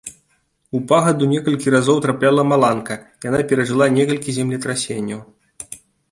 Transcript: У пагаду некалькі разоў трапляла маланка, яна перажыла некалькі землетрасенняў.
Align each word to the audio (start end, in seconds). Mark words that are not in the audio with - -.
У 0.77 0.79
пагаду 0.91 1.25
некалькі 1.33 1.73
разоў 1.75 1.99
трапляла 2.05 2.45
маланка, 2.51 2.97
яна 3.27 3.41
перажыла 3.51 3.85
некалькі 3.99 4.35
землетрасенняў. 4.39 5.21